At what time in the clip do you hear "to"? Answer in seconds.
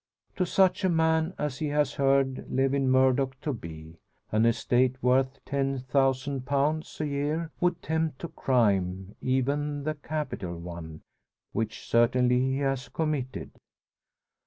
0.37-0.47, 3.41-3.53, 8.21-8.27